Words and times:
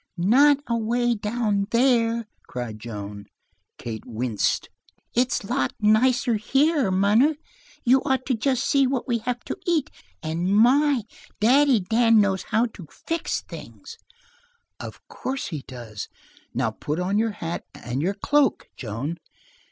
"Not 0.17 0.57
away 0.67 1.13
down 1.13 1.67
there!" 1.69 2.27
cried 2.47 2.79
Joan. 2.79 3.27
Kate 3.77 4.03
winced. 4.03 4.67
"It's 5.13 5.43
lots 5.43 5.75
nicer 5.79 6.37
here, 6.37 6.89
munner. 6.89 7.35
You'd 7.83 8.01
ought 8.03 8.25
to 8.25 8.33
just 8.33 8.63
see 8.63 8.87
what 8.87 9.07
we 9.07 9.19
have 9.19 9.43
to 9.43 9.55
eat! 9.67 9.91
And 10.23 10.55
my, 10.57 11.03
Daddy 11.39 11.81
Dan 11.81 12.19
knows 12.19 12.41
how 12.49 12.65
to 12.73 12.87
fix 12.89 13.41
things." 13.41 13.99
"Of 14.79 15.07
course 15.07 15.49
he 15.49 15.63
does. 15.67 16.09
Now 16.51 16.71
put 16.71 16.99
on 16.99 17.19
your 17.19 17.33
hat 17.33 17.65
and 17.75 18.01
your 18.01 18.15
cloak, 18.15 18.69
Joan." 18.75 19.19